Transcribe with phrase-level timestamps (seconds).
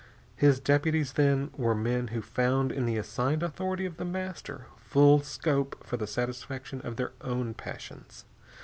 [0.35, 5.21] His deputies, then, were men who found in the assigned authority of The Master full
[5.21, 8.25] scope for the satisfaction of their own passions.